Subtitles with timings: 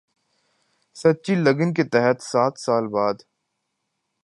[0.95, 3.17] سچی لگن کے تحت سات سال بعد